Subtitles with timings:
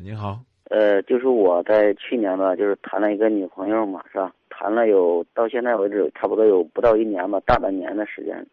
[0.00, 0.40] 你好，
[0.70, 4.34] 呃，就是我在去年吧，就是谈了一个女朋友嘛，是吧？
[4.48, 8.44] 谈了有到现在为止，差不多有不到一年吧，大半年的时间。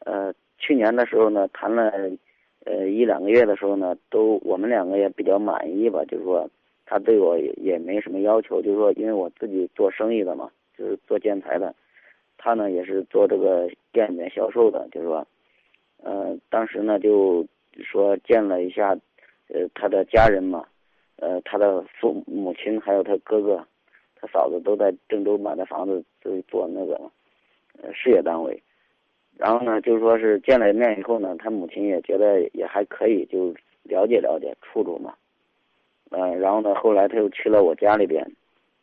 [0.00, 1.92] 呃，去年的时候呢，谈了
[2.64, 6.48] 呃一两个月的时候呢，都我们两个也比较满意吧，就是说
[6.86, 11.74] 他对我也也没什么要求，就是说因为我自己做生意的嘛，就是做建材的，
[12.36, 15.24] 他呢也是做这个店里面销售的，就是说，
[16.02, 17.46] 呃，当时呢就
[17.80, 18.98] 说见了一下。
[19.48, 20.64] 呃，他的家人嘛，
[21.16, 23.64] 呃，他的父母亲还有他哥哥，
[24.16, 26.94] 他嫂子都在郑州买的房子，都做那个，
[27.82, 28.60] 呃，事业单位。
[29.36, 35.14] 然后呢，就是说是见了面以后呢，他母亲也觉得也还可以，就了解了解处处嘛。
[36.10, 38.26] 呃，然后呢，后来他又去了我家里边，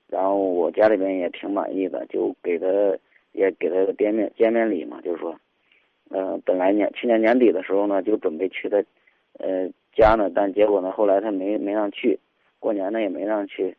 [0.07, 2.67] 然后我家里边也挺满意的，就给他
[3.31, 5.35] 也给他个见面见面礼嘛，就是说，
[6.09, 8.77] 呃，本来年去年年底的时候呢，就准备去他，
[9.39, 9.67] 呃。
[9.93, 12.19] 家呢，但结果呢，后来他没没让去，
[12.59, 13.75] 过年呢也没让去，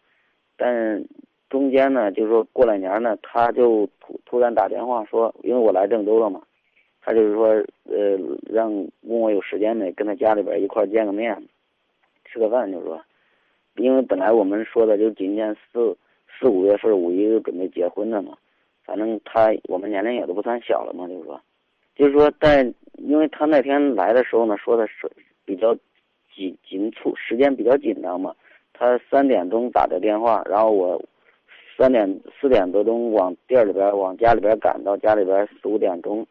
[0.56, 1.04] 但
[1.48, 6.42] 中间呢，就是说过了年呢，他就突突然打电话说，因为我来郑州了嘛，
[7.00, 7.46] 他就是说，
[7.84, 8.70] 呃，让
[9.02, 11.36] 问我有时间没，跟他家里边一块见个面，
[12.24, 13.02] 吃个饭，就是说，
[13.76, 15.96] 因为本来我们说的就今年四
[16.38, 18.36] 四五月份五一就准备结婚的嘛，
[18.84, 21.40] 反正他我们年龄也都不算小了嘛，就是说，
[21.94, 22.62] 就是说在，
[22.98, 25.10] 因为他那天来的时候呢，说的是
[25.44, 25.74] 比较。
[26.82, 28.34] 紧紧促时间比较紧张嘛，
[28.72, 31.00] 他三点钟打的电话，然后我
[31.78, 36.26] 三点四点多钟往店里边往家里边赶到家里边四五点钟，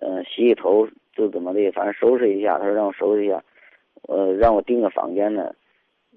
[0.00, 3.42] 嗯，洗洗头就怎么的，反正收拾一下，他说让我收拾一下，
[4.08, 5.52] 呃，让我订个房间呢，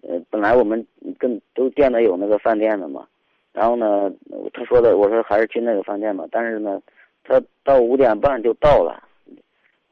[0.04, 0.86] 呃，本来我们
[1.18, 3.08] 跟都店里有那个饭店的嘛，
[3.54, 4.12] 然后呢，
[4.54, 6.80] 他说的我说还是去那个饭店吧，但是呢，
[7.24, 9.03] 他到五点半就到了。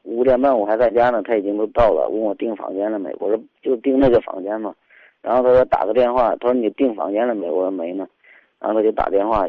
[0.04, 3.14] 五点半我还在家呢，他已经都到了，问我订房间了没？
[3.20, 4.74] 我说就订那个房间嘛。
[5.22, 7.48] 然后他说打个电话，他说你订房间了没？
[7.48, 8.08] 我说没呢。
[8.58, 9.46] 然后他就打电话，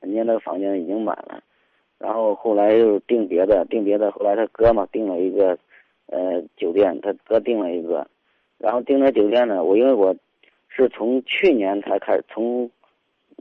[0.00, 1.40] 人家那个房间已经满了。
[1.98, 4.10] 然后后来又订别的，订别的。
[4.10, 5.56] 后来他哥嘛订了一个，
[6.06, 8.06] 呃，酒店，他哥订了一个。
[8.58, 10.14] 然后订那酒店呢，我因为我
[10.68, 12.68] 是从去年才开始从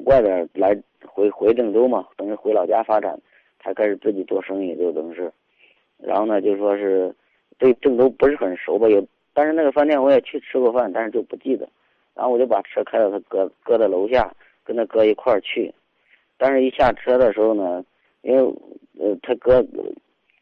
[0.05, 3.19] 外边来回回郑州嘛，等于回老家发展，
[3.59, 5.31] 才开始自己做生意，就等于是。
[5.97, 7.13] 然后呢，就说是
[7.57, 9.03] 对郑州不是很熟吧，也，
[9.33, 11.67] 但是那个饭店我也去吃过饭，但是就不记得。
[12.13, 14.31] 然后我就把车开到他哥哥的楼下，
[14.63, 15.73] 跟他哥一块儿去。
[16.37, 17.83] 但是一下车的时候呢，
[18.21, 18.41] 因为
[18.99, 19.63] 呃他哥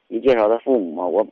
[0.07, 1.25] 一介绍他父母嘛，我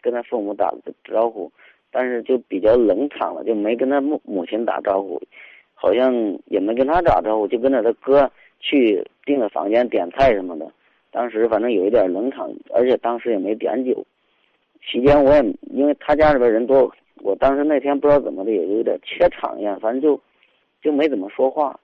[0.00, 1.50] 跟他父母打了招呼，
[1.90, 5.20] 但是就比较冷场了，就没跟他母母亲打招呼，
[5.74, 6.12] 好像
[6.46, 10.70] 也没跟他打招呼，就跟着他哥去订了房间点菜什么的。
[11.14, 14.04] 当时反正有一点冷场，而且当时也没点酒。
[14.84, 16.92] 期间我也因为他家里边人多，
[17.22, 20.20] 我当时那天不知道怎么的也有点怯场一样，反正就
[20.82, 21.78] 就没怎么说话。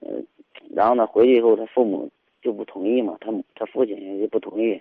[0.00, 0.24] 嗯，
[0.72, 2.08] 然后呢，回去以后他父母
[2.40, 4.80] 就不同意嘛，他他父亲也就不同意。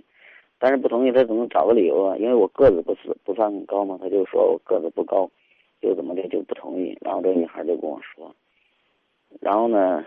[0.59, 5.27] 但是不同意，他总能找个理由啊，因为我个子不是不算很高嘛，他就说我个子不高，
[5.81, 6.95] 就怎么的就不同意。
[7.01, 8.31] 然后这女孩就跟我说，
[9.41, 10.05] 然后呢。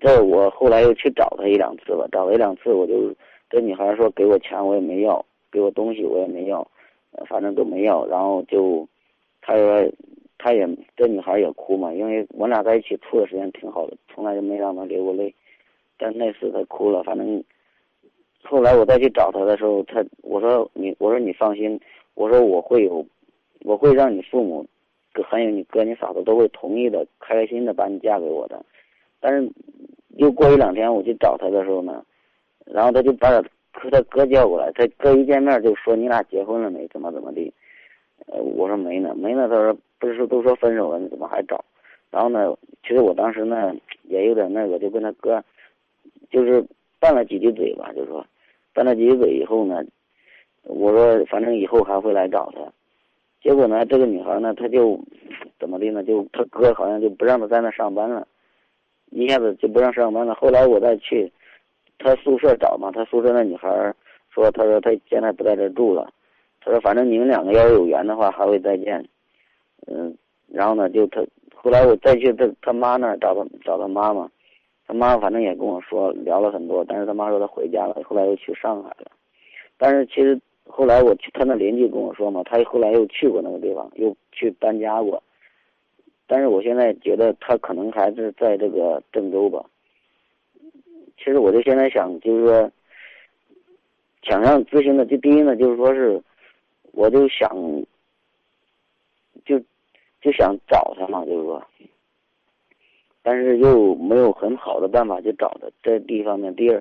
[0.00, 3.12] 这我后来又去找他一两次吧，找了一两次，我就
[3.48, 6.66] 跟女孩说给我钱我也没要，给我东西我也没要，
[7.26, 8.06] 反正都没要。
[8.06, 8.86] 然后就，
[9.40, 9.90] 他说，
[10.36, 15.34] 他也这女孩也哭嘛，因为我俩在一起处的时间挺好的，从来就没让她流过泪。
[15.96, 17.42] 但那次她哭了，反正
[18.44, 21.80] 后来我再去找她的时候，她我说你我说你放心，
[22.14, 23.04] 我说我会有，
[23.64, 24.64] 我会让你父母，
[25.24, 28.64] 还有你哥你嫂子都会同意的，开开心心的把你嫁给我的。
[29.20, 29.50] 但是，
[30.16, 32.04] 又过一两天我去找他的时候呢，
[32.64, 33.42] 然后他就把他
[33.72, 36.86] 和他哥叫过来，他哥一见面就说你俩结婚了没？
[36.88, 37.52] 怎么怎么的？
[38.26, 39.48] 呃，我说没呢，没呢。
[39.48, 41.64] 他说不是说都说分手了，你怎么还找？
[42.10, 43.74] 然后呢，其实我当时呢
[44.04, 45.42] 也有点那个，就跟他哥
[46.30, 46.64] 就是
[46.98, 48.24] 拌了几句嘴吧，就说
[48.74, 49.84] 拌了几句嘴以后呢，
[50.64, 52.60] 我说反正以后还会来找他。
[53.40, 54.98] 结果呢，这个女孩呢，她就
[55.60, 56.02] 怎么的呢？
[56.02, 58.26] 就他哥好像就不让她在那上班了。
[59.10, 60.34] 一下子就不让上班了。
[60.34, 61.30] 后来我再去
[61.98, 63.68] 他宿舍找嘛，他宿舍那女孩
[64.30, 66.12] 说：“他说他现在不在这住了。
[66.60, 69.04] 他说反正你们两个要是有缘的话，还会再见。”
[69.86, 70.16] 嗯，
[70.48, 71.24] 然后呢，就他
[71.54, 74.28] 后来我再去他他妈那儿找他找他妈妈，
[74.86, 79.10] 他妈反正也跟我说聊了很多，但是他妈说他回家了，后来又去上海了。
[79.76, 85.22] 但是其实后来我去他那邻居跟我说嘛，他后来又去过那个地方，又去搬家过。
[86.28, 89.64] 但是我现在觉得他可能还是在这个郑州吧。
[91.16, 92.70] 其实我就现在想，就是说，
[94.22, 96.22] 想让咨询的，就第一呢，就是说是，
[96.92, 97.50] 我就想，
[99.44, 99.58] 就
[100.20, 101.60] 就想找他嘛，就是说，
[103.22, 105.66] 但是又没有很好的办法去找他。
[105.82, 106.80] 这第一方面，第二，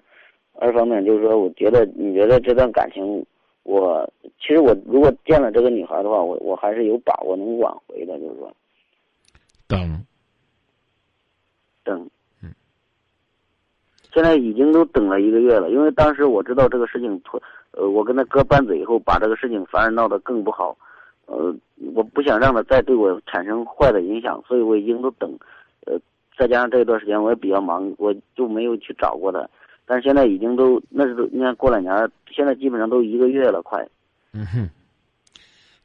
[0.54, 3.26] 二方面就是说，我觉得你觉得这段感情，
[3.64, 4.08] 我
[4.40, 8.54] 其实我如果见了这个女孩的话，我我还是有把握能挽回的，就是说，
[9.68, 10.06] 等，
[11.84, 12.10] 等，
[12.42, 12.54] 嗯，
[14.14, 17.42] 现在已经都等了一个月了，因为当时我知道这个事情拖，
[17.72, 20.78] 呃，我跟他哥拌嘴以后，把这个事情反而闹得更不好。
[21.26, 21.54] 呃，
[21.94, 25.30] 我不想让他再对我产生坏的影响，所以我已经都等，
[25.86, 26.00] 呃，
[26.38, 29.46] 再加上这一段时间我也比较忙，我就没有去找过他。
[29.86, 33.86] 但是现在已经都那是都你看过两年，现在基本上都一个月了，快。
[34.32, 34.70] 嗯哼，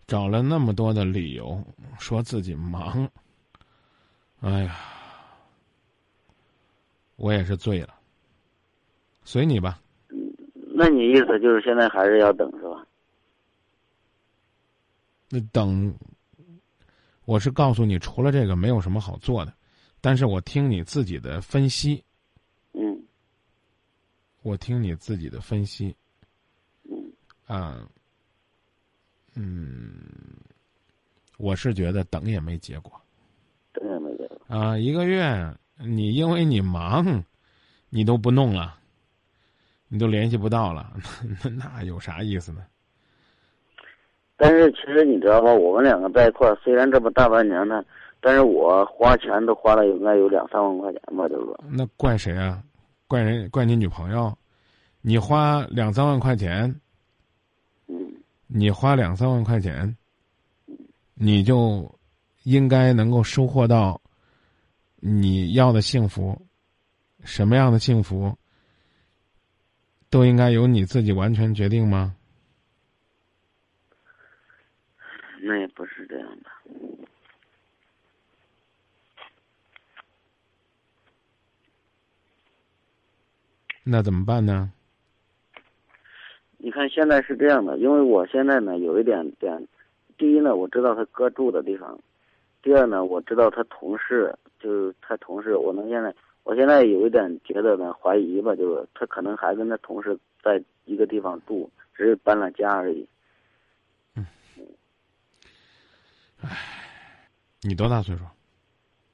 [0.06, 1.60] 找了那么多的理由
[1.98, 3.08] 说自己忙，
[4.42, 4.76] 哎呀，
[7.16, 7.94] 我也是醉了。
[9.24, 9.80] 随你吧。
[10.74, 12.86] 那你意思就是现在还是要等是吧？
[15.28, 15.94] 那等，
[17.24, 19.54] 我是告诉你，除了这个没有什么好做的，
[20.00, 22.02] 但是我听你自己的分析，
[22.72, 23.00] 嗯，
[24.42, 25.96] 我听你自己的分析，
[26.84, 27.12] 嗯，
[27.46, 27.88] 啊，
[29.34, 30.04] 嗯，
[31.38, 33.01] 我是觉得等也没结果，等也没结果
[34.52, 37.24] 啊，一个月，你因为你忙，
[37.88, 38.74] 你都不弄了，
[39.88, 40.92] 你都联系不到了，
[41.42, 42.60] 那那有啥意思呢？
[44.36, 47.82] 但是其实你知道吧，我们两个在一块儿，虽然这么大半年呢，
[48.20, 51.58] 但是我花钱都花了应该有两三万块钱吧，就是说。
[51.70, 52.62] 那怪谁啊？
[53.08, 53.48] 怪人？
[53.48, 54.36] 怪你女朋友？
[55.00, 56.78] 你花两三万块钱，
[57.86, 57.96] 嗯，
[58.48, 59.96] 你花两三万块钱，
[61.14, 61.90] 你就
[62.42, 63.98] 应该能够收获到
[65.04, 66.46] 你要的幸福，
[67.24, 68.38] 什么样的幸福
[70.08, 72.14] 都应该由你自己完全决定吗？
[75.40, 76.50] 那也不是这样的。
[83.82, 84.72] 那怎么办呢？
[86.58, 89.66] 你看现在是这样的，因为我现在呢有一点点，
[90.16, 91.98] 第一呢我知道他哥住的地方，
[92.62, 96.14] 第二呢我知道他同事，就是他同事，我能现在
[96.44, 103.06] 我现在有一点觉得呢怀疑吧，就是他可能还跟他同事在一个地方住，只是搬了家而已。
[104.14, 104.24] 嗯
[106.40, 106.56] 唉，
[107.62, 108.24] 你多大岁数？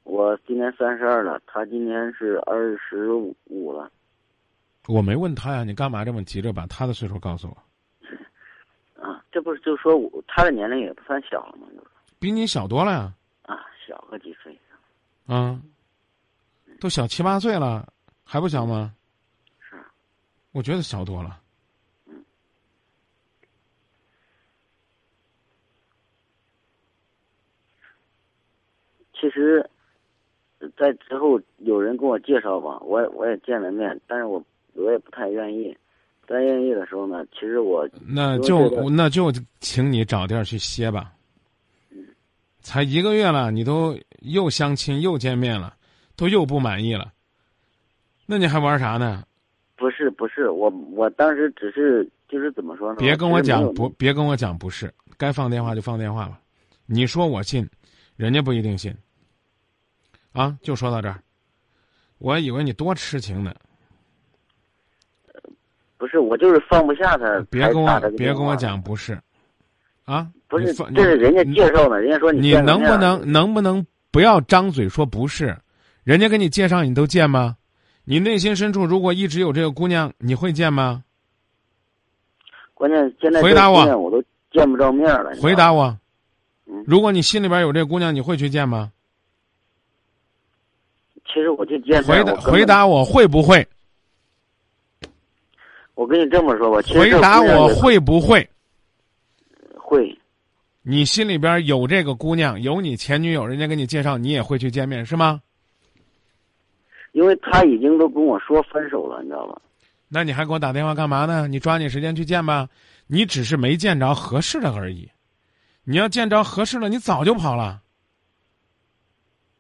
[0.05, 3.91] 我今年三十二了，他今年是二十五了。
[4.87, 7.57] 我没问他呀，你干嘛这么急着把他的岁数告诉我？
[9.03, 11.67] 啊，这不是就说我他的年龄也不算小了吗？
[12.19, 13.13] 比你小多了呀。
[15.29, 15.61] 啊，
[16.81, 17.87] 都小七八岁了，
[18.25, 18.95] 还不小吗？
[19.61, 19.77] 是。
[20.53, 21.41] 我觉得小多了。
[22.07, 22.25] 嗯
[29.21, 29.69] 其实，
[30.77, 34.43] 在之后有人跟我介绍吧，我我也见了面，但是我
[34.73, 35.77] 我也不太愿意。
[36.23, 41.13] 不太愿意的时候呢，其实我那就那就请你找地儿去歇吧。
[42.61, 43.99] 才一个月了，你都
[44.29, 45.75] 又相亲又见面了，
[46.17, 47.13] 都又不满意了，
[48.27, 49.25] 那你还玩啥呢？
[49.77, 52.97] 不是不是，我我当时只是就是怎么说呢？
[52.99, 56.41] 别跟我讲不，别跟我讲不是，该放电话就放电话吧。
[56.87, 57.69] 你说我信，
[58.17, 58.95] 人家不一定信。
[60.33, 61.21] 啊，就说到这儿，
[62.19, 63.55] 我以为你多痴情呢。
[65.97, 67.45] 不是，我就是放不下他。
[67.51, 69.19] 别跟我别跟我讲不是，
[70.05, 75.57] 啊，不是，这是人家介绍的，人家说你能不能能不能不要张嘴说不是？
[76.05, 77.57] 人家给你介绍，你都见吗？
[78.05, 81.05] 你内心深处如果一直有这个姑娘，你会见吗？
[82.73, 85.33] 关键现在回答我，我都见不着面了。
[85.43, 85.99] 回答我，
[86.67, 88.91] 嗯，如果你心里边有这姑娘，你会去见吗？
[91.27, 93.67] 其实我就见回答回答我会不会？
[95.95, 98.49] 我跟你这么说吧，回答我会不会？
[99.75, 100.19] 会。
[100.91, 105.43] 你心里边有这个姑娘，有你前女友，人家给你介绍，你也会去见面是吗？
[107.13, 109.61] 因为他已经都跟我说分手了，你知道吧？
[110.09, 111.47] 那你还给我打电话干嘛呢？
[111.47, 112.67] 你抓紧时间去见吧。
[113.07, 115.07] 你只是没见着合适的而已。
[115.85, 117.83] 你要见着合适的，你早就跑了。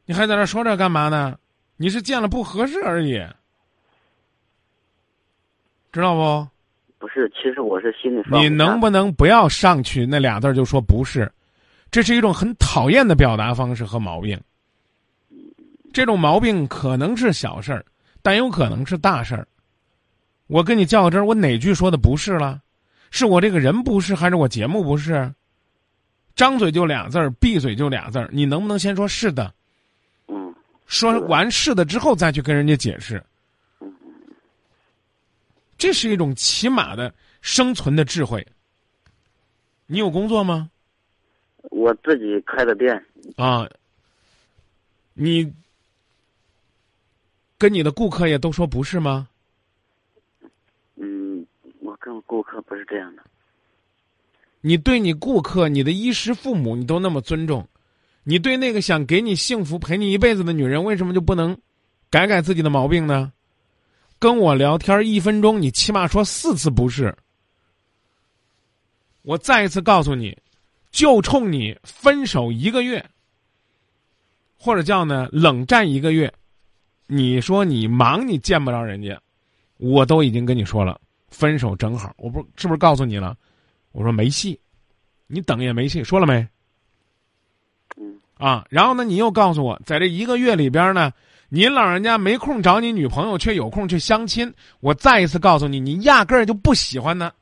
[0.07, 1.39] 你还在这说这干嘛呢？
[1.77, 3.23] 你是见了不合适而已，
[5.93, 6.49] 知道不？
[6.99, 8.23] 不是，其实我是心里。
[8.31, 11.31] 你能不能不要上去那俩字就说不是？
[11.91, 14.39] 这是一种很讨厌的表达方式和毛病。
[15.93, 17.85] 这种毛病可能是小事儿，
[18.21, 19.47] 但有可能是大事儿。
[20.49, 22.61] 我跟你较个真儿，我哪句说的不是了？
[23.11, 25.33] 是我这个人不是，还是我节目不是？
[26.35, 29.53] 张嘴就俩字儿，闭嘴就俩字儿，你能不能先说是的？
[30.27, 30.55] 嗯
[30.87, 33.25] 说完是的之后再去跟人家解释，嗯
[35.79, 38.47] 这是一种起码的生存的智慧。
[39.87, 40.69] 你有工作吗？
[41.71, 43.03] 我自己开的店，
[43.37, 43.69] 啊，
[45.15, 45.53] 你
[47.57, 49.29] 跟你的顾客也都说不是吗？
[50.97, 51.47] 嗯，
[51.81, 53.23] 我跟顾客不是这样的。
[54.61, 57.67] 你对你顾客、你的衣食父母，你都那么尊重，
[58.25, 61.57] 你对那个想给你幸福、陪你一辈子的女人，为什么就不能
[62.11, 63.33] 改改自己的毛病呢？
[64.19, 67.17] 跟我聊天一分钟，你起码说四次不是。
[69.23, 70.37] 我再一次告诉你，
[70.91, 73.05] 就冲你分手一个月，
[74.59, 76.33] 或者叫呢冷战一个月，
[77.07, 79.21] 你说你忙，你见不着人家，
[79.77, 83.37] 我都已经跟你说了，分手正好，我不是不是告诉你了？
[83.93, 84.59] 我说没戏，
[85.27, 86.47] 你等也没戏，说了没？
[87.97, 91.13] 嗯啊，然后呢，你又告诉我，在这一个月里边呢，
[91.51, 94.53] 您老人家没空找你女朋友，却有空去相亲。
[94.81, 97.33] 我再一次告诉你，你压根儿就不喜欢他，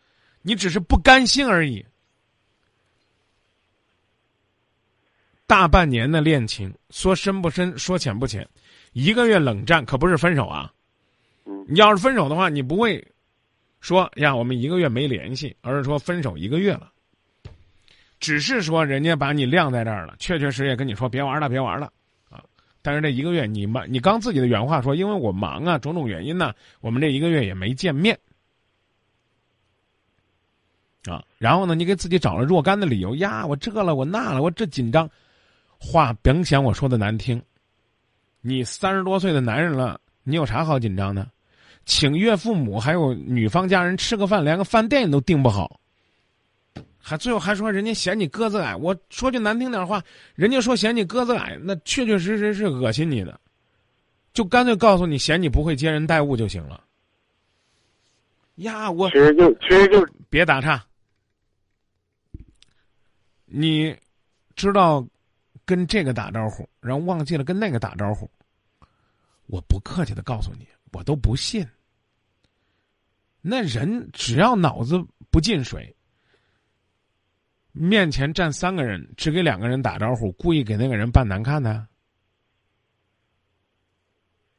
[0.42, 1.84] 你只是不甘心而已。
[5.46, 8.48] 大半年的恋情，说深不深，说浅不浅，
[8.92, 10.72] 一个月冷战可不是分手啊。
[11.44, 13.04] 嗯你要是分手的话，你不会
[13.80, 16.92] 说呀我们一个月没联系，而是说分手一个月了。
[18.18, 21.92] 只是说人家把你晾在这儿了，确确实实也跟你说别玩了，别玩了啊。
[22.86, 28.16] 但是这一个月你忙，你刚自己的原话说，因为我忙啊，种种原因呢，我们这一个月也没见面
[31.06, 31.20] 啊。
[31.36, 35.10] 然后呢，你给自己找了若干的理由呀，我这了，我那了，我这紧张。
[35.80, 37.42] 话甭想我说的难听，
[38.40, 41.28] 你三十多岁的男人了，你有啥好紧张的？
[41.86, 45.80] 请岳父母还有女方家人吃个饭，连个饭店你都订不好，
[47.08, 48.74] 还最后还说人家嫌你个子矮。
[48.74, 50.02] 我说句难听点话，
[50.34, 53.40] 人家说嫌你个子矮，那确确实实是恶心你的，
[54.34, 56.82] 就干脆告诉你嫌你不会接人待物就行了。
[58.56, 60.84] 呀，我其实就其实就别打岔，
[63.44, 63.96] 你
[64.56, 65.06] 知道
[65.64, 68.28] 跟这个打招呼，然后忘记了跟那个打招呼。
[69.46, 71.64] 我不客气的告诉你，我都不信。
[73.40, 75.95] 那人只要脑子不进水，
[77.78, 81.86] 面前站三个人，只给两个人打招呼，故意给那个人扮难看的，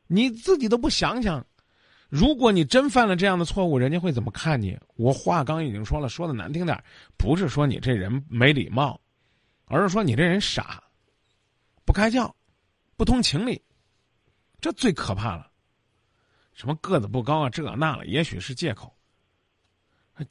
[0.06, 1.44] 你自己都不想想，
[2.10, 4.78] 如果你真犯了这样的错误，人家会怎么看你？
[4.96, 6.84] 我话刚已经说了，说的难听点
[7.18, 9.02] 不是说你这人没礼貌，
[9.66, 10.84] 而是说你这人傻，
[11.84, 12.32] 不开窍，
[12.96, 13.60] 不通情理，
[14.62, 15.52] 这最可怕了。
[16.54, 18.94] 什么个子不高啊，这那了，也许是借口。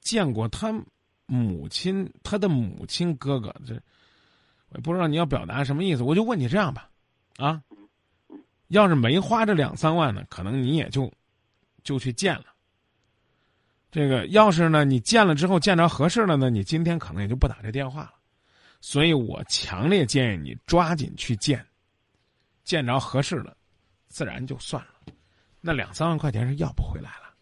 [0.01, 0.85] 见过他们
[1.27, 3.75] 母亲，他的母亲哥哥，这
[4.69, 6.03] 我也不知道你要表达什么意思。
[6.03, 6.89] 我就问你这样吧，
[7.37, 7.63] 啊，
[8.69, 11.13] 要是没花这两三万呢，可能你也就
[11.83, 12.47] 就去见了。
[13.91, 18.15] 这个要是呢，你见了之后见着合适了呢，你今天可能也就不打这电话了。
[18.81, 21.65] 所以我强烈建议你抓紧去见，
[22.63, 23.57] 见着合适了，
[24.09, 25.13] 自然就算了。
[25.61, 27.35] 那两三万块钱是要不回来了，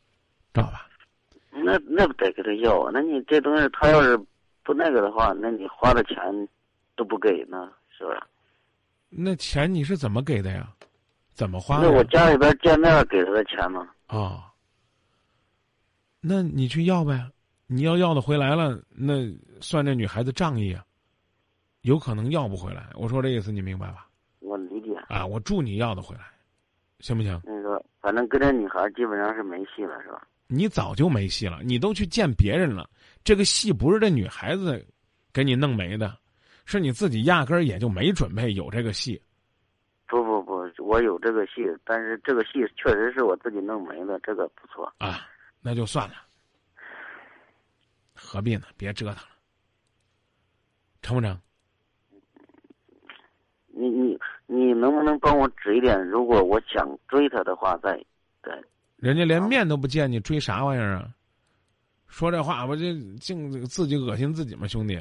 [0.52, 0.88] 知道吧？
[1.64, 2.90] 那那不得给他要啊？
[2.92, 4.16] 那你这东西他要是
[4.62, 6.16] 不那个的话，那你花的钱
[6.96, 8.20] 都不给呢，是不是？
[9.08, 10.68] 那钱你是怎么给的呀？
[11.32, 11.90] 怎么花的？
[11.90, 13.88] 那我家里边见面给他的钱吗？
[14.06, 14.52] 啊、
[16.20, 17.30] 那你去要呗。
[17.66, 19.14] 你要要的回来了，那
[19.58, 20.84] 算这女孩子仗义啊，
[21.80, 22.86] 有可能要不回来。
[22.94, 24.06] 我说这意思你明白吧？
[24.40, 24.94] 我理解。
[25.08, 26.20] 啊，我祝你要的回来，
[27.00, 27.40] 行不行？
[27.42, 30.22] 那个，反正跟这女孩基本上是没戏了，是吧？
[30.46, 32.88] 你早就没戏了，你都去见别人了。
[33.22, 34.86] 这个戏不是这女孩子
[35.32, 36.16] 给你弄没的，
[36.66, 39.20] 是你自己压根儿也就没准备有这个戏。
[40.06, 44.92] 不不不，我有这个戏，但是这个戏确实是我自己弄没的，这个不错。
[44.98, 45.26] 啊，
[45.60, 46.14] 那就算了，
[48.14, 48.66] 何必呢？
[48.76, 49.22] 别折腾了，
[51.00, 51.40] 成不成？
[53.76, 56.00] 你你你能不能帮我指一点？
[56.06, 57.96] 如果我想追她的话，再
[58.42, 58.62] 再
[59.04, 61.10] 人家连面都不见你，追啥玩意儿啊？
[62.06, 64.98] 说这话不就净自己恶心自己吗，兄弟？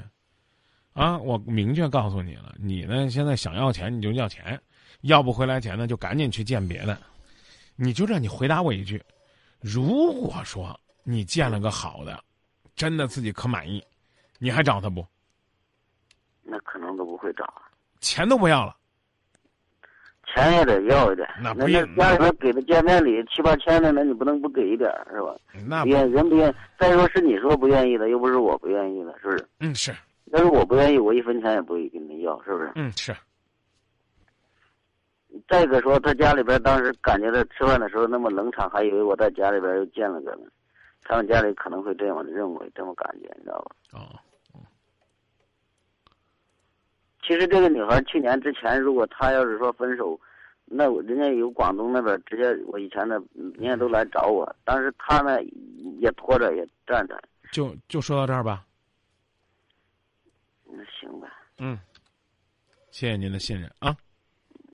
[0.91, 4.61] 啊，我明确告诉你了，你呢现在想要钱你就要钱，
[5.03, 7.01] 要不回来钱呢就赶紧去见别的。
[7.77, 9.01] 你就这，你回答我一句：
[9.61, 12.21] 如果说你见了个好的，
[12.75, 13.81] 真的自己可满意，
[14.37, 15.07] 你还找他不？
[16.41, 17.45] 那可能都不会找。
[18.01, 18.75] 钱都不要了，
[20.33, 21.27] 钱也得要一点。
[21.41, 25.35] 那那那不也家里边给的见面礼七八千的，那你不能不给一点是吧？
[25.67, 29.47] 那不不愿人不愿，再说是你说不愿意的，又不是我不愿意的，是不是？
[29.59, 29.93] 嗯是，
[30.31, 32.71] 要是我不愿意，我一分钱也不会跟你要，是不是？
[32.75, 33.15] 嗯，是。
[35.49, 40.43] 再一个说，他家里边当时感觉他吃饭的时候那么冷场，还以为我在家里边又见了个呢。
[41.03, 43.99] 他们家里可能会这样认为，这么感觉，你知道吧？
[43.99, 44.19] 哦。
[47.25, 50.19] 其实这个女孩去年之前，如果她要是说分手，
[50.65, 55.41] 那人家有广东那边直接，我以前的人家都来找我，但是她呢
[55.99, 57.21] 也拖着也站着。
[57.51, 58.65] 就就说到这儿吧。
[60.65, 61.27] 那行吧。
[61.59, 61.79] 嗯，
[62.91, 63.95] 谢谢您的信任啊。